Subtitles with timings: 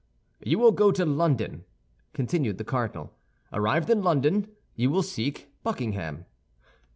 [0.43, 1.63] "You will go to London,"
[2.11, 3.13] continued the cardinal.
[3.53, 6.25] "Arrived in London, you will seek Buckingham."